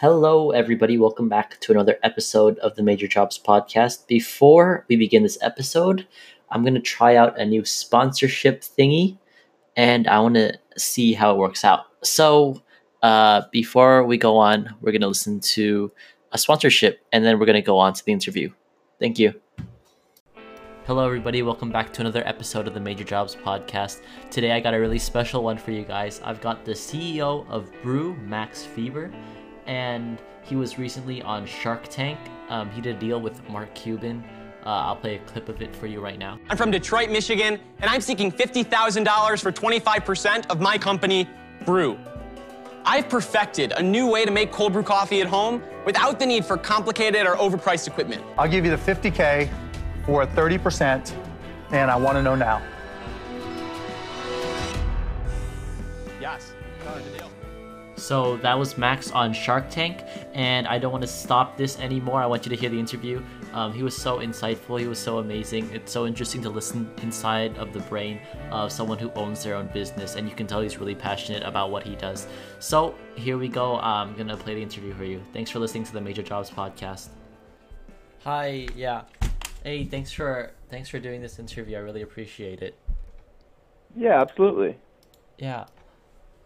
[0.00, 0.96] Hello, everybody.
[0.96, 4.06] Welcome back to another episode of the Major Jobs Podcast.
[4.06, 6.06] Before we begin this episode,
[6.52, 9.18] I'm going to try out a new sponsorship thingy
[9.74, 11.86] and I want to see how it works out.
[12.04, 12.62] So,
[13.02, 15.90] uh, before we go on, we're going to listen to
[16.30, 18.52] a sponsorship and then we're going to go on to the interview.
[19.00, 19.34] Thank you.
[20.86, 21.42] Hello, everybody.
[21.42, 24.02] Welcome back to another episode of the Major Jobs Podcast.
[24.30, 26.20] Today, I got a really special one for you guys.
[26.22, 29.10] I've got the CEO of Brew, Max Fever,
[29.68, 32.18] and he was recently on Shark Tank.
[32.48, 34.24] Um, he did a deal with Mark Cuban.
[34.64, 36.40] Uh, I'll play a clip of it for you right now.
[36.48, 41.28] I'm from Detroit, Michigan, and I'm seeking $50,000 for 25% of my company,
[41.64, 41.98] Brew.
[42.84, 46.44] I've perfected a new way to make cold brew coffee at home without the need
[46.44, 48.24] for complicated or overpriced equipment.
[48.38, 49.50] I'll give you the 50K
[50.06, 51.12] for 30%,
[51.70, 52.62] and I want to know now.
[58.08, 62.22] So that was Max on Shark Tank, and I don't want to stop this anymore.
[62.22, 63.22] I want you to hear the interview.
[63.52, 64.80] Um, he was so insightful.
[64.80, 65.68] He was so amazing.
[65.74, 68.18] It's so interesting to listen inside of the brain
[68.50, 71.70] of someone who owns their own business, and you can tell he's really passionate about
[71.70, 72.26] what he does.
[72.60, 73.76] So here we go.
[73.76, 75.20] I'm gonna play the interview for you.
[75.34, 77.08] Thanks for listening to the Major Jobs podcast.
[78.24, 78.68] Hi.
[78.74, 79.02] Yeah.
[79.62, 79.84] Hey.
[79.84, 81.76] Thanks for thanks for doing this interview.
[81.76, 82.74] I really appreciate it.
[83.94, 84.78] Yeah, absolutely.
[85.36, 85.66] Yeah.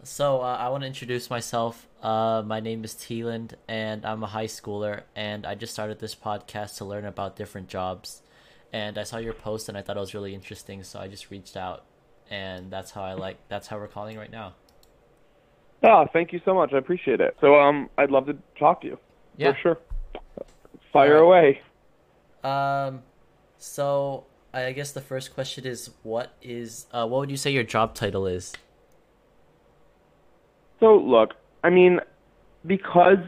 [0.04, 1.86] So uh, I want to introduce myself.
[2.02, 5.02] Uh, my name is Teeland, and I'm a high schooler.
[5.14, 8.22] And I just started this podcast to learn about different jobs.
[8.72, 10.82] And I saw your post, and I thought it was really interesting.
[10.82, 11.84] So I just reached out,
[12.30, 13.36] and that's how I like.
[13.48, 14.54] That's how we're calling right now.
[15.84, 16.72] Oh, thank you so much.
[16.72, 17.36] I appreciate it.
[17.40, 18.98] So, um, I'd love to talk to you.
[19.36, 19.52] Yeah.
[19.52, 19.78] For sure.
[20.92, 21.60] Fire All away.
[22.42, 23.02] Um.
[23.58, 27.62] So I guess the first question is, what is uh, what would you say your
[27.62, 28.52] job title is?
[30.82, 32.00] So, look, I mean,
[32.66, 33.18] because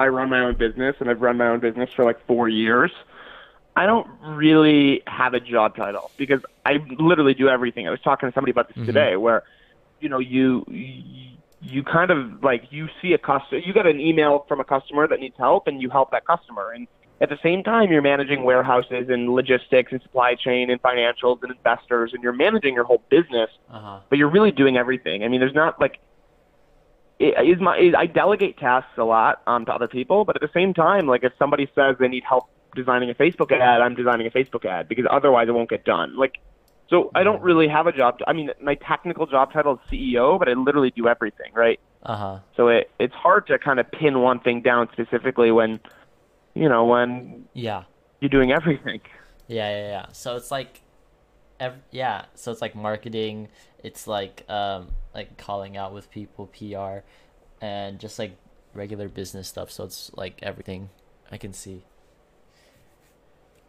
[0.00, 2.90] I run my own business and I've run my own business for like four years,
[3.76, 7.86] I don't really have a job title because I literally do everything.
[7.86, 8.86] I was talking to somebody about this Mhm.
[8.86, 9.44] today where,
[10.00, 13.98] you know, you, you you kind of like you see a customer, you got an
[13.98, 16.72] email from a customer that needs help and you help that customer.
[16.72, 16.86] And
[17.20, 21.50] at the same time, you're managing warehouses and logistics and supply chain and financials and
[21.52, 23.98] investors and you're managing your whole business Uh huh.
[24.10, 25.24] but you're really doing everything.
[25.24, 25.98] I mean, there's not like
[27.18, 30.50] is my is, I delegate tasks a lot um, to other people, but at the
[30.52, 34.26] same time, like if somebody says they need help designing a Facebook ad, I'm designing
[34.26, 36.16] a Facebook ad because otherwise it won't get done.
[36.16, 36.38] Like,
[36.88, 38.18] so I don't really have a job.
[38.26, 41.80] I mean, my technical job title is CEO, but I literally do everything, right?
[42.02, 42.38] Uh huh.
[42.56, 45.80] So it it's hard to kind of pin one thing down specifically when,
[46.54, 47.84] you know, when Yeah.
[48.20, 49.00] you're doing everything.
[49.48, 50.06] Yeah, yeah, yeah.
[50.12, 50.82] So it's like,
[51.60, 52.26] ev- yeah.
[52.34, 53.48] So it's like marketing.
[53.82, 57.04] It's like um like calling out with people, PR,
[57.60, 58.36] and just like
[58.74, 59.70] regular business stuff.
[59.70, 60.90] So it's like everything
[61.30, 61.84] I can see.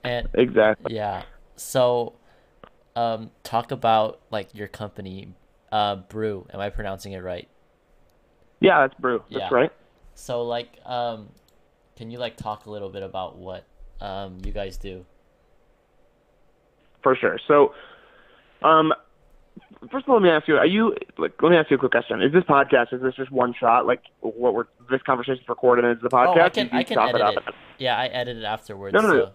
[0.03, 0.94] And Exactly.
[0.94, 1.24] yeah.
[1.56, 2.14] So,
[2.96, 5.36] um, talk about like your company,
[5.72, 6.48] uh, Brew.
[6.54, 7.50] Am I pronouncing it right?
[8.59, 9.24] Yeah, that's brew.
[9.34, 9.50] That's Yeah.
[9.52, 9.72] right.
[10.16, 11.30] So like, um,
[11.96, 13.66] can you like talk a little bit about what
[14.02, 15.06] um you guys do?
[17.03, 17.40] For sure.
[17.47, 17.74] So,
[18.63, 18.94] um,
[19.91, 21.41] first of all, let me ask you: Are you like?
[21.41, 22.22] Let me ask you a quick question.
[22.22, 22.94] Is this podcast?
[22.94, 23.85] Is this just one shot?
[23.85, 26.38] Like what we're this conversation is recorded it's the podcast?
[26.38, 27.34] Oh, I can I can edit up?
[27.47, 27.56] it.
[27.78, 28.94] Yeah, I edit it afterwards.
[28.94, 29.25] No, no, no.
[29.25, 29.31] so-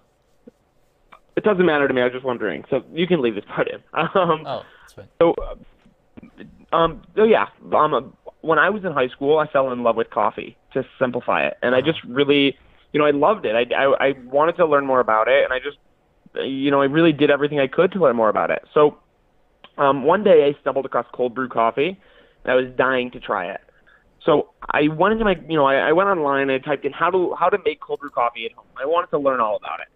[1.36, 2.00] It doesn't matter to me.
[2.02, 2.64] I was just wondering.
[2.68, 3.80] So you can leave this part in.
[3.94, 5.08] Um, Oh, that's fine.
[5.20, 9.82] So, uh, um, so yeah, um, when I was in high school, I fell in
[9.82, 10.56] love with coffee.
[10.74, 12.56] To simplify it, and I just really,
[12.94, 13.54] you know, I loved it.
[13.54, 15.76] I, I, I wanted to learn more about it, and I just,
[16.34, 18.62] you know, I really did everything I could to learn more about it.
[18.74, 18.98] So,
[19.78, 21.98] um, one day I stumbled across cold brew coffee,
[22.44, 23.60] and I was dying to try it.
[24.24, 26.92] So I went into my, you know, I, I went online and I typed in
[26.92, 28.66] how to how to make cold brew coffee at home.
[28.80, 29.88] I wanted to learn all about it.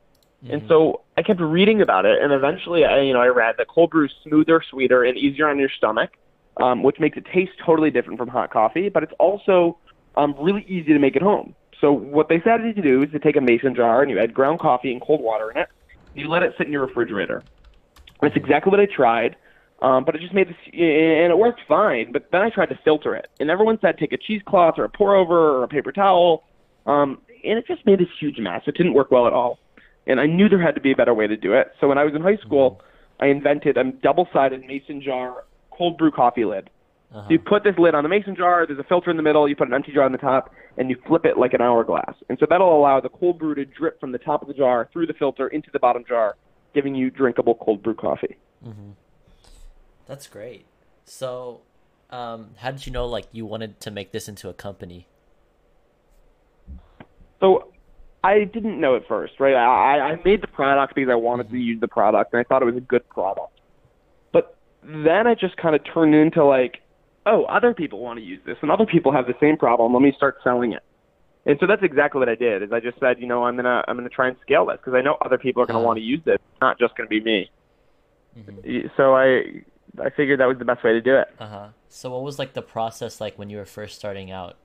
[0.48, 3.68] And so I kept reading about it, and eventually, I, you know, I read that
[3.68, 6.10] cold brew is smoother, sweeter, and easier on your stomach,
[6.58, 8.88] um, which makes it taste totally different from hot coffee.
[8.88, 9.78] But it's also
[10.16, 11.54] um, really easy to make at home.
[11.80, 14.32] So what they decided to do is to take a mason jar and you add
[14.32, 15.68] ground coffee and cold water in it.
[16.16, 17.42] You let it sit in your refrigerator.
[18.22, 19.36] It's exactly what I tried,
[19.82, 22.12] um, but it just made this, and it worked fine.
[22.12, 24.88] But then I tried to filter it, and everyone said take a cheesecloth or a
[24.88, 26.44] pour over or a paper towel,
[26.86, 28.62] um, and it just made this huge mess.
[28.66, 29.58] It didn't work well at all
[30.06, 31.72] and I knew there had to be a better way to do it.
[31.80, 32.80] So when I was in high school,
[33.20, 36.70] I invented a double-sided mason jar cold brew coffee lid.
[37.12, 37.22] Uh-huh.
[37.22, 38.66] So you put this lid on the mason jar.
[38.66, 39.48] There's a filter in the middle.
[39.48, 42.14] You put an empty jar on the top, and you flip it like an hourglass.
[42.28, 44.88] And so that'll allow the cold brew to drip from the top of the jar
[44.92, 46.36] through the filter into the bottom jar,
[46.74, 48.36] giving you drinkable cold brew coffee.
[50.06, 50.66] That's great.
[51.04, 51.62] So,
[52.10, 55.06] um, how did you know like you wanted to make this into a company?
[57.40, 57.72] So
[58.24, 59.54] I didn't know at first, right?
[59.54, 62.62] I, I made the product because I wanted to use the product and I thought
[62.62, 63.60] it was a good product.
[64.32, 66.80] But then it just kind of turned into like,
[67.26, 69.92] oh, other people want to use this and other people have the same problem.
[69.92, 70.82] Let me start selling it.
[71.44, 72.62] And so that's exactly what I did.
[72.62, 74.94] Is I just said, you know, I'm gonna I'm gonna try and scale this because
[74.94, 75.86] I know other people are gonna Uh-huh.
[75.86, 76.34] want to use this.
[76.36, 77.50] It's not just gonna be me.
[78.38, 78.90] Mhm.
[78.96, 79.62] So I
[80.04, 81.28] I figured that was the best way to do it.
[81.38, 81.66] Uh huh.
[81.88, 84.56] So what was like the process like when you were first starting out?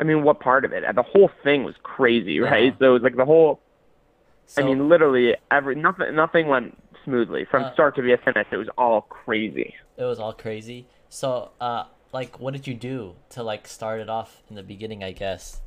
[0.00, 0.82] I mean, what part of it?
[0.94, 2.72] The whole thing was crazy, right?
[2.72, 2.78] Uh-huh.
[2.80, 3.60] So it was like the whole.
[4.46, 8.18] So, I mean, literally every nothing nothing went smoothly from Uh, start to be a
[8.18, 8.46] finish.
[8.50, 9.74] It was all crazy.
[9.96, 10.86] it was all crazy.
[11.08, 15.04] So, uh, like, what did you do to like start it off in the beginning?
[15.04, 15.60] I guess.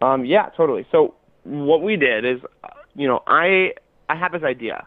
[0.00, 0.86] Um, yeah, totally.
[0.92, 1.14] So
[1.44, 3.72] what we did is, uh, you know, I
[4.08, 4.86] I had this idea,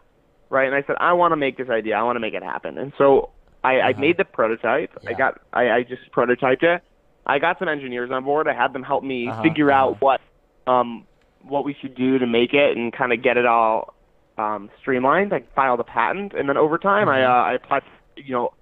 [0.50, 0.66] right?
[0.66, 1.96] And I said I want to make this idea.
[1.96, 2.78] I want to make it happen.
[2.78, 3.30] And so
[3.64, 4.00] I, I Uh-huh.
[4.00, 4.90] made the prototype.
[5.02, 5.10] Yeah.
[5.10, 6.82] I got I, I just prototyped it.
[7.26, 8.48] I got some engineers on board.
[8.48, 9.80] I had them help me Uh-huh, figure uh-huh.
[9.90, 10.20] out what
[10.66, 11.06] um
[11.42, 13.94] what we should do to make it and kind of get it all
[14.38, 15.32] um, streamlined.
[15.34, 17.28] I filed a patent, and then over time, I Mhm.
[17.28, 17.82] uh, I applied.
[18.16, 18.52] You know,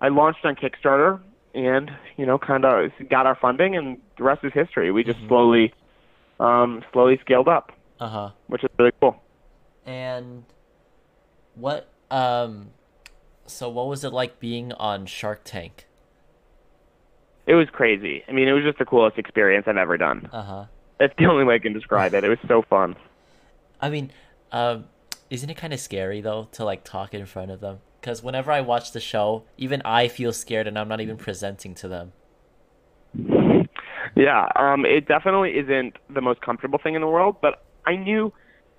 [0.00, 1.20] I launched on Kickstarter,
[1.54, 4.90] and you know, kind of got our funding, and the rest is history.
[4.90, 5.28] We just Mhm.
[5.28, 5.74] slowly,
[6.40, 8.30] um, slowly scaled up, Uh huh.
[8.46, 9.22] which is really cool.
[9.86, 10.44] And
[11.54, 12.70] what um,
[13.46, 15.86] so what was it like being on Shark Tank?
[17.46, 18.22] It was crazy.
[18.28, 20.28] I mean, it was just the coolest experience I've ever done.
[20.32, 20.64] Uh huh.
[21.00, 22.22] That's the only way I can describe it.
[22.24, 22.94] It was so fun.
[23.80, 24.12] I mean,
[24.52, 24.84] um,
[25.30, 27.78] isn't it kind of scary though to like talk in front of them?
[28.00, 31.74] Because whenever I watch the show, even I feel scared, and I'm not even presenting
[31.76, 32.12] to them.
[34.16, 38.32] Yeah, um, it definitely isn't the most comfortable thing in the world, but I knew.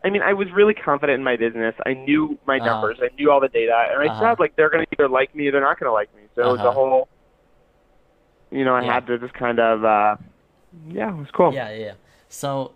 [0.03, 1.75] I mean, I was really confident in my business.
[1.85, 2.65] I knew my Uh-huh.
[2.65, 2.97] numbers.
[3.01, 4.31] I knew all the data, and I Uh-huh.
[4.31, 6.23] said like they're going to either like me or they're not going to like me.
[6.35, 6.69] So it was Uh-huh.
[6.69, 7.07] a whole.
[8.51, 8.94] You know, I Yeah.
[8.95, 9.83] had to just kind of.
[9.85, 10.18] uh
[10.88, 11.53] Yeah, it was cool.
[11.53, 11.94] Yeah, yeah.
[12.31, 12.72] So,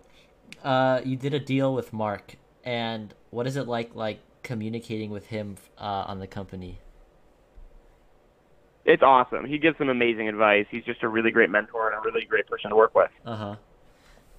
[0.62, 5.28] uh, you did a deal with Mark, and what is it like, like communicating with
[5.28, 6.78] him uh, on the company?
[8.84, 9.46] It's awesome.
[9.46, 10.66] He gives some amazing advice.
[10.70, 13.10] He's just a really great mentor and a really great person to work with.
[13.24, 13.56] Uh huh.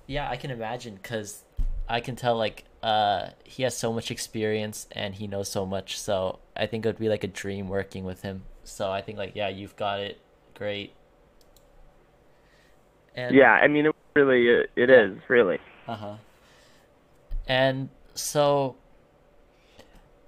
[0.05, 1.43] Yeah, I can imagine because
[1.89, 5.99] I can tell like uh he has so much experience and he knows so much.
[5.99, 8.43] So I think it would be like a dream working with him.
[8.63, 10.21] So I think like yeah, you've got it
[10.53, 10.93] great.
[13.15, 15.59] And, Yeah, I mean, it really it, it is really.
[15.87, 16.15] Uh huh.
[17.47, 18.75] And so,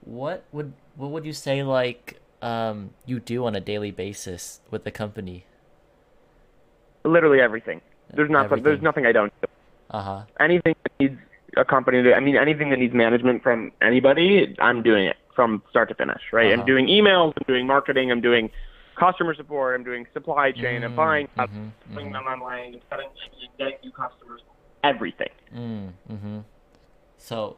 [0.01, 4.83] what would what would you say like um you do on a daily basis with
[4.83, 5.45] the company?
[7.03, 7.81] Literally everything.
[8.13, 9.47] There's not there's nothing I don't do.
[9.91, 10.21] Uh huh.
[10.39, 11.19] anything that needs
[11.57, 15.63] a company to, I mean, anything that needs management from anybody, I'm doing it from
[15.69, 16.51] start to finish, right?
[16.51, 16.61] Uh-huh.
[16.61, 18.51] I'm doing emails, I'm doing marketing, I'm doing
[18.99, 22.13] customer support, I'm doing supply chain, I'm Mm, buying, stuff, mhm, putting mhm.
[22.13, 22.81] them online, and
[23.57, 24.41] getting new customers,
[24.83, 25.29] everything.
[25.55, 26.39] Mm, mm-hmm.
[27.17, 27.57] So,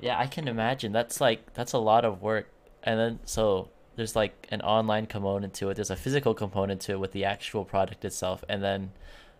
[0.00, 2.48] yeah, I can imagine that's like that's a lot of work,
[2.82, 5.74] and then so there's like an online component to it.
[5.74, 8.92] There's a physical component to it with the actual product itself, and then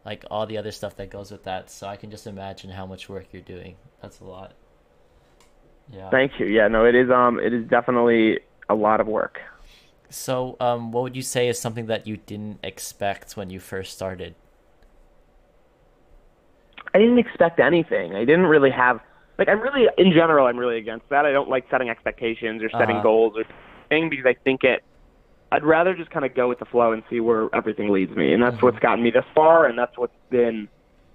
[0.05, 1.71] like all the other stuff that goes with that.
[1.71, 3.77] So I can just imagine how much work you're doing.
[4.01, 4.53] That's a lot.
[5.93, 6.11] Yeah.
[6.11, 6.47] Thank you.
[6.47, 9.41] Yeah, no, it is, um, it is definitely a lot of work.
[10.11, 13.93] So, um, what would you say is something that you didn't expect when you first
[13.95, 14.35] started?
[16.95, 18.15] I didn't expect anything.
[18.15, 19.01] I didn't really have
[19.39, 21.27] like I'm really in general I'm really against that.
[21.27, 23.01] I don't like setting expectations or setting Uh-huh.
[23.01, 23.45] goals or
[23.89, 24.83] thing because I think it
[25.53, 28.33] I'd rather just kind of go with the flow and see where everything leads me.
[28.35, 28.63] And that's Mhm.
[28.63, 30.69] what's gotten me this far and that's what's been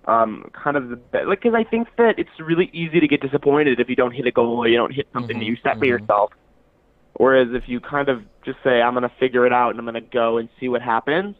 [0.07, 3.79] um kind of the like cuz I think that it's really easy to get disappointed
[3.79, 5.79] if you don't hit a goal or you don't hit something that Mhm, you set
[5.79, 5.86] for mhm.
[5.86, 6.31] yourself.
[7.13, 9.86] Whereas if you kind of just say I'm going to figure it out and I'm
[9.86, 11.36] going to go and see what happens,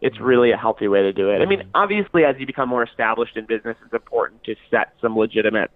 [0.00, 1.42] it's really a healthy way to do it.
[1.42, 1.68] I mean, Mhm.
[1.74, 5.70] obviously, as you become more established in business, it's important to set some legitimate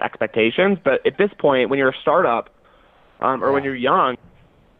[0.00, 0.78] expectations.
[0.82, 2.50] But at this point, when you're a startup
[3.20, 4.16] um, or when you're young,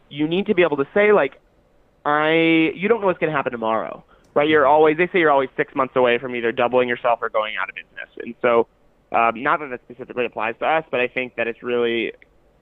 [0.09, 1.39] you need to be able to say like,
[2.05, 4.47] I you don't know what's going to happen tomorrow, right?
[4.47, 7.55] You're always they say you're always six months away from either doubling yourself or going
[7.57, 8.67] out of business, and so
[9.11, 12.13] um, not that that specifically applies to us, but I think that it's really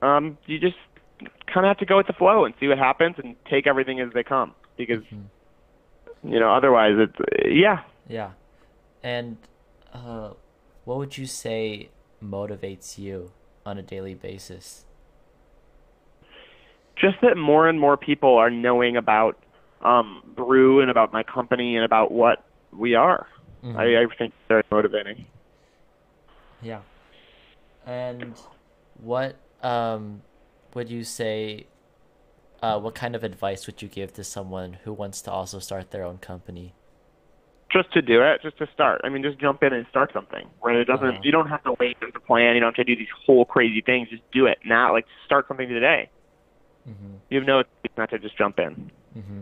[0.02, 0.78] um, you just
[1.20, 4.00] kind of have to go with the flow and see what happens and take everything
[4.00, 5.26] as they come because Mhm.
[6.24, 8.32] you know otherwise it's yeah Yeah.
[9.04, 9.38] And
[9.94, 10.32] uh,
[10.84, 11.90] what would you say
[12.24, 13.32] motivates you
[13.66, 14.86] on a daily basis?
[16.96, 19.38] just that more and more people are knowing about
[19.82, 23.28] um, brew and about my company and about what we are
[23.64, 23.76] Mhm.
[23.78, 25.26] I, I think very motivating
[26.62, 26.82] Yeah.
[27.86, 28.34] And
[29.02, 30.22] what um
[30.76, 31.66] would you say
[32.62, 35.92] uh, what kind of advice would you give to someone who wants to also start
[35.92, 36.74] their own company?
[37.72, 39.02] Just to do it, just to start.
[39.04, 41.08] I mean, just jump in and start something where it doesn't.
[41.08, 41.20] Uh-huh.
[41.24, 42.54] You don't have to wait for the plan.
[42.54, 44.10] You don't have to do these whole crazy things.
[44.10, 44.94] Just do it now.
[44.94, 46.10] Like start something today.
[46.88, 47.16] Mm-hmm.
[47.30, 48.92] You have no excuse not to just jump in.
[49.18, 49.42] Mm-hmm.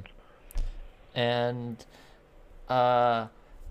[1.16, 1.86] And
[2.70, 3.28] uh,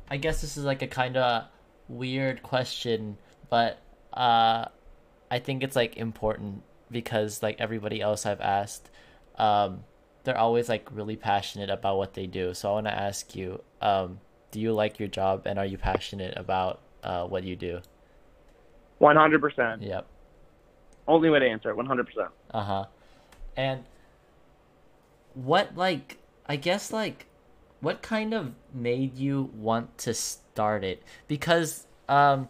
[0.09, 1.45] I guess this is like a kind of
[1.89, 3.17] weird question,
[3.49, 3.79] but
[4.13, 4.67] uh,
[5.31, 6.63] I think it's like important
[6.93, 8.91] because like everybody else I've asked,
[9.37, 9.85] um,
[10.25, 12.55] they're always like really passionate about what they do.
[12.55, 14.21] So I want to ask you, um,
[14.51, 17.81] do you like your job and are you passionate about uh, what you do?
[18.99, 19.83] One hundred percent.
[19.83, 20.07] Yep.
[21.09, 21.77] Only way to answer it.
[21.77, 22.29] One hundred percent.
[22.53, 22.85] Uh huh.
[23.57, 23.85] And
[25.35, 27.27] what like I guess like
[27.81, 31.03] what kind of made you want to start it?
[31.27, 32.49] Because um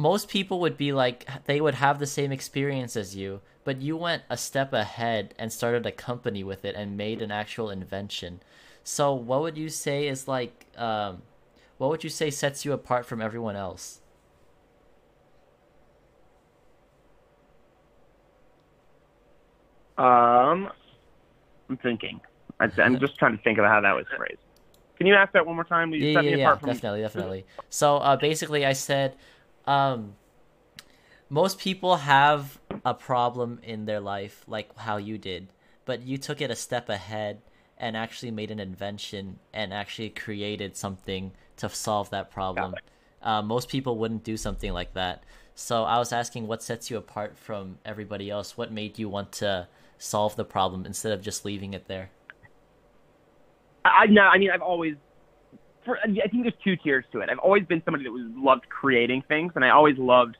[0.00, 3.98] most people would be like they would have the same experience as you, but you
[3.98, 8.40] went a step ahead and started a company with it and made an actual invention.
[8.82, 11.22] So what would you say is like um
[11.76, 14.00] what would you say sets you apart from everyone else?
[19.98, 20.70] Um,
[21.68, 22.20] I'm thinking.
[22.58, 24.40] I'm just trying to think about how that was phrased.
[24.96, 25.92] Can you ask that one more time?
[25.92, 27.46] You yeah, yeah, yeah, definitely, definitely.
[27.70, 29.16] So uh, basically, I said,
[29.70, 30.14] um,
[31.28, 35.46] most people have a problem in their life, like how you did,
[35.84, 37.40] but you took it a step ahead
[37.78, 42.74] and actually made an invention and actually created something to solve that problem.
[43.22, 45.22] Uh, most people wouldn't do something like that.
[45.54, 48.56] So I was asking, what sets you apart from everybody else?
[48.56, 52.10] What made you want to solve the problem instead of just leaving it there?
[53.84, 54.96] I no, I mean I've always
[55.90, 57.28] for I think there's two tiers to it.
[57.30, 60.36] I've always been somebody that was loved creating things and I always loved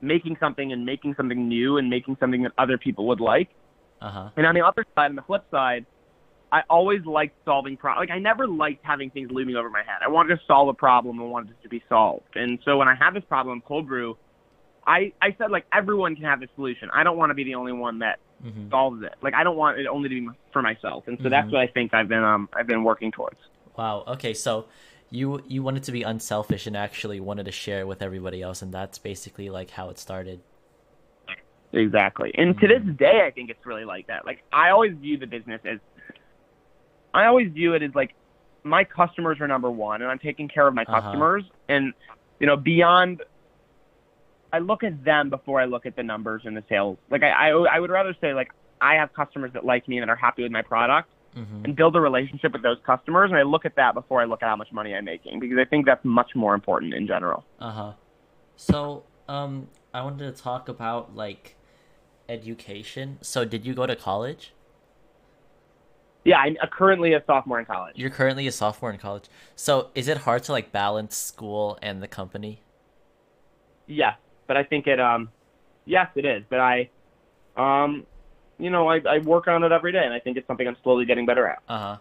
[0.00, 3.48] making something and making something new and making something that other people would like.
[4.00, 4.28] Uh huh.
[4.36, 5.86] And on the other side, on the flip side,
[6.50, 8.08] I always liked solving problems.
[8.08, 10.00] Like I never liked having things looming over my head.
[10.04, 12.34] I wanted to solve a problem and wanted it to be solved.
[12.34, 14.16] And so when I had this problem cold brew,
[14.86, 16.90] I I said like everyone can have the solution.
[16.92, 19.14] I don't want to be the only one that hmm solves it.
[19.22, 21.04] Like I don't want it only to be for myself.
[21.06, 21.52] And so that's Mhm.
[21.52, 23.38] what I think I've been um I've been working towards.
[23.76, 24.04] Wow.
[24.06, 24.66] Okay, so
[25.12, 28.74] you you wanted to be unselfish and actually wanted to share with everybody else, and
[28.74, 30.42] that's basically like how it started.
[31.72, 32.32] Exactly.
[32.36, 32.96] And to this Mm-hmm.
[32.98, 34.26] day, I think it's really like that.
[34.26, 35.78] Like I always view the business as,
[37.14, 38.14] I always view it as like,
[38.64, 41.24] my customers are number one, and I'm taking care of my Uh-huh.
[41.24, 41.44] customers.
[41.68, 41.92] And
[42.38, 43.22] you know, beyond,
[44.52, 46.98] I look at them before I look at the numbers and the sales.
[47.10, 48.48] Like I, I, I would rather say like
[48.80, 51.64] I have customers that like me and that are happy with my product, Mm-hmm.
[51.64, 53.30] and build a relationship with those customers.
[53.30, 55.56] And I look at that before I look at how much money I'm making because
[55.58, 57.42] I think that's much more important in general.
[57.58, 57.92] Uh huh.
[58.56, 61.56] So um, I wanted to talk about like
[62.28, 63.16] education.
[63.22, 64.52] So did you go to college?
[66.24, 67.94] Yeah, I'm uh, currently a sophomore in college.
[67.96, 69.24] You're currently a sophomore in college.
[69.56, 72.60] So is it hard to like balance school and the company?
[73.86, 75.00] Yes, but I think it.
[75.00, 75.30] Um,
[75.84, 76.44] yes, it is.
[76.48, 76.90] But I,
[77.56, 78.06] um,
[78.58, 80.76] you know, I, I work on it every day, and I think it's something I'm
[80.82, 81.62] slowly getting better at.
[81.68, 81.96] Uh huh.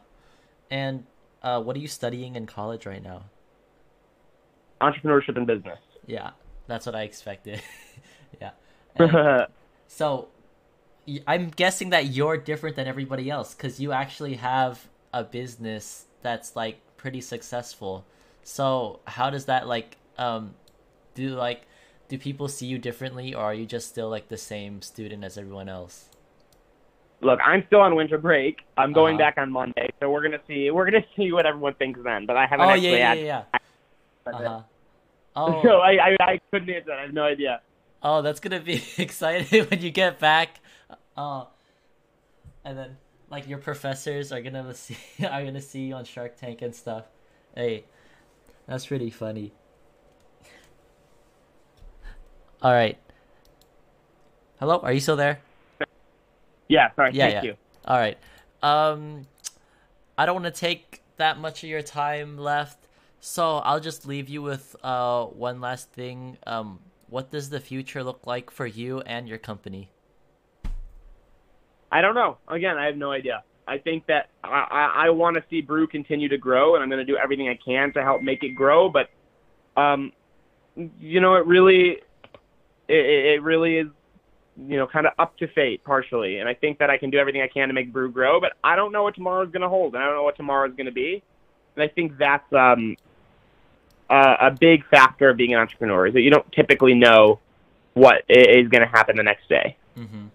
[0.70, 1.06] And
[1.44, 3.24] uh, what are you studying in college right now?
[4.82, 5.80] Entrepreneurship and business.
[6.08, 6.32] Yeah,
[6.68, 7.62] that's what I expected.
[8.42, 8.52] yeah.
[8.96, 9.48] And-
[9.88, 10.30] So,
[11.28, 16.56] I'm guessing that you're different than everybody else because you actually have a business that's
[16.56, 18.06] like pretty successful.
[18.44, 20.54] So, how does that like um
[21.14, 21.64] do like
[22.08, 25.38] do people see you differently or are you just still like the same student as
[25.38, 26.08] everyone else?
[27.22, 28.58] Look, I'm still on winter break.
[28.78, 29.26] I'm going Uh-huh.
[29.30, 30.72] back on Monday, so we're gonna see.
[30.72, 32.26] We're gonna see what everyone thinks then.
[32.26, 33.44] But I haven't Oh yeah, actually yeah, yeah.
[33.54, 33.60] yeah.
[34.28, 34.44] Uh-huh.
[34.44, 34.62] Uh-huh.
[35.36, 36.88] Oh, So I, I, I couldn't answer.
[36.88, 37.00] that.
[37.00, 37.62] I have no idea.
[38.04, 40.60] oh, that's gonna be exciting when you get back.
[41.16, 41.50] Oh,
[42.66, 42.98] and then
[43.30, 47.06] like your professors are gonna see are gonna see you on Shark Tank and stuff.
[47.56, 47.86] Hey,
[48.68, 49.54] that's pretty funny.
[52.62, 52.98] All right.
[54.60, 55.42] Hello, are you still there?
[56.72, 56.94] Yeah.
[56.96, 57.12] Sorry.
[57.14, 57.50] Yeah, thank yeah.
[57.50, 57.56] you.
[57.86, 58.18] All right.
[58.64, 59.28] Um,
[60.18, 62.88] I don't want to take that much of your time left,
[63.20, 66.38] so I'll just leave you with uh one last thing.
[66.48, 69.90] Um, what does the future look like for you and your company?
[71.92, 72.38] I don't know.
[72.48, 73.44] Again, I have no idea.
[73.68, 76.90] I think that I, I, I want to see Brew continue to grow, and I'm
[76.90, 78.90] going to do everything I can to help make it grow.
[78.90, 79.10] But,
[79.76, 80.14] um,
[81.00, 82.02] you know, it really,
[82.88, 83.88] it, it really is,
[84.58, 86.40] you know, kind of up to fate partially.
[86.40, 88.54] And I think that I can do everything I can to make Brew grow, but
[88.64, 90.68] I don't know what tomorrow is going to hold, and I don't know what tomorrow
[90.68, 91.24] is going to be.
[91.76, 92.98] And I think that's um,
[94.10, 97.40] a, a big factor of being an entrepreneur is that you don't typically know
[97.94, 99.78] what is going to happen the next day.
[99.98, 100.26] Mm-hmm.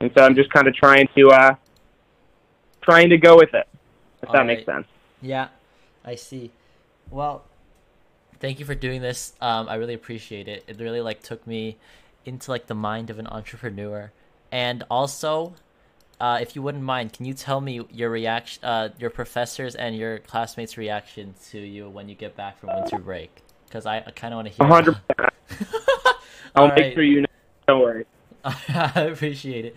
[0.00, 1.54] And so I'm just kind of trying to uh,
[2.82, 3.68] trying to go with it.
[4.22, 4.86] If All that makes sense.
[5.20, 5.48] Yeah,
[6.04, 6.52] I see.
[7.10, 7.44] Well,
[8.38, 9.34] thank you for doing this.
[9.40, 10.64] Um, I really appreciate it.
[10.66, 11.76] It really like took me
[12.24, 14.12] into like the mind of an entrepreneur.
[14.52, 15.54] And also,
[16.20, 19.96] uh, if you wouldn't mind, can you tell me your reaction, uh, your professors and
[19.96, 23.42] your classmates' reaction to you when you get back from winter break?
[23.66, 24.66] Because I, I kind of want to hear.
[24.66, 25.32] A hundred percent.
[26.54, 27.26] I'll All make sure you know.
[27.68, 28.06] Don't worry.
[28.44, 29.76] I appreciate it.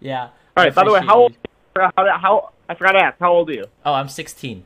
[0.00, 0.28] Yeah.
[0.56, 0.74] All right.
[0.74, 1.36] By the way, how old?
[1.74, 3.18] How, how I forgot to ask.
[3.18, 3.66] How old are you?
[3.84, 4.64] Oh, I'm 16.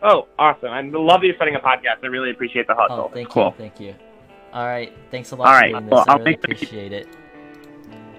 [0.00, 0.70] Oh, awesome!
[0.70, 2.04] I love that you're starting a podcast.
[2.04, 3.08] I really appreciate the hustle.
[3.08, 3.46] Oh, thank cool.
[3.46, 3.94] you, thank you.
[4.52, 5.92] All right, thanks a lot All for right, doing this.
[5.92, 7.08] well, I I'll really make appreciate it.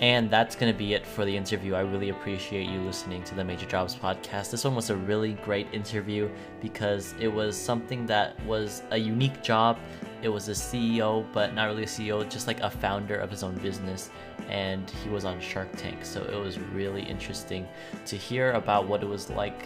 [0.01, 1.73] And that's gonna be it for the interview.
[1.73, 4.49] I really appreciate you listening to the Major Jobs podcast.
[4.51, 6.29] This one was a really great interview
[6.61, 9.77] because it was something that was a unique job.
[10.21, 13.43] It was a CEO, but not really a CEO, just like a founder of his
[13.43, 14.09] own business.
[14.47, 17.67] And he was on Shark Tank, so it was really interesting
[18.05, 19.65] to hear about what it was like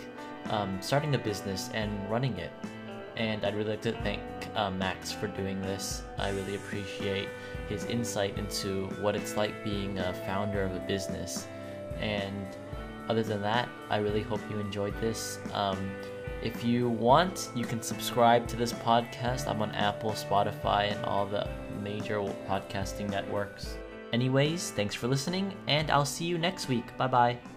[0.49, 2.51] um, starting a business and running it
[3.15, 4.21] and I'd really like to thank
[4.55, 6.03] uh, Max for doing this.
[6.17, 7.29] I really appreciate
[7.69, 11.47] his insight into what it's like being a founder of a business.
[11.99, 12.47] And
[13.09, 15.39] other than that, I really hope you enjoyed this.
[15.53, 15.77] Um,
[16.41, 19.47] if you want, you can subscribe to this podcast.
[19.47, 21.47] I'm on Apple, Spotify, and all the
[21.81, 23.77] major podcasting networks.
[24.11, 26.95] Anyways, thanks for listening, and I'll see you next week.
[26.97, 27.52] Bye bye.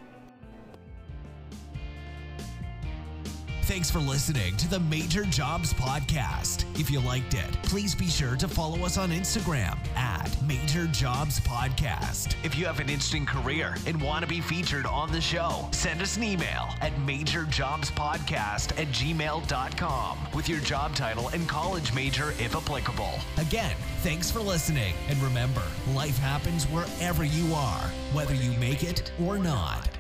[3.67, 6.65] Thanks for listening to the Major Jobs Podcast.
[6.79, 11.41] If you liked it, please be sure to follow us on Instagram at Major Jobs
[11.41, 12.37] Podcast.
[12.45, 16.01] If you have an interesting career and want to be featured on the show, send
[16.01, 22.55] us an email at majorjobspodcast at gmail.com with your job title and college major if
[22.55, 23.19] applicable.
[23.37, 24.95] Again, thanks for listening.
[25.09, 29.96] And remember, life happens wherever you are, whether you make it or not.